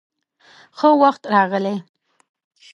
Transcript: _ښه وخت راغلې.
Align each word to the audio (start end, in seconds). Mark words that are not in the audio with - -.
_ښه 0.77 0.89
وخت 1.01 1.23
راغلې. 1.33 1.75